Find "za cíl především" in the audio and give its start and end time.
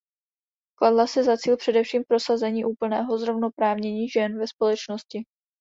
1.23-2.03